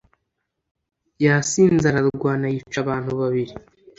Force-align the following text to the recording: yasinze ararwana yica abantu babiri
yasinze 1.25 1.85
ararwana 1.91 2.45
yica 2.53 2.77
abantu 2.83 3.09
babiri 3.19 3.53